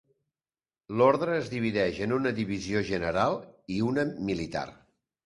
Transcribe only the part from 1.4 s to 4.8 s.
es divideix en una divisió general i una militar.